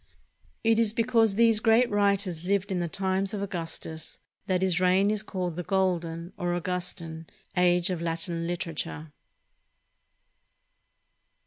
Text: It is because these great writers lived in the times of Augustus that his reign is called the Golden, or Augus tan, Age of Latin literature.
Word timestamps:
It 0.63 0.79
is 0.79 0.93
because 0.93 1.35
these 1.35 1.59
great 1.59 1.87
writers 1.91 2.43
lived 2.43 2.71
in 2.71 2.79
the 2.79 2.87
times 2.87 3.35
of 3.35 3.43
Augustus 3.43 4.17
that 4.47 4.63
his 4.63 4.79
reign 4.79 5.11
is 5.11 5.21
called 5.21 5.55
the 5.57 5.61
Golden, 5.61 6.33
or 6.37 6.55
Augus 6.55 6.95
tan, 6.95 7.27
Age 7.55 7.91
of 7.91 8.01
Latin 8.01 8.47
literature. 8.47 9.11